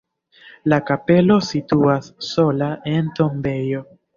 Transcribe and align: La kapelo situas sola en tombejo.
La 0.71 0.79
kapelo 0.87 1.37
situas 1.49 2.09
sola 2.31 2.73
en 2.95 3.13
tombejo. 3.21 3.87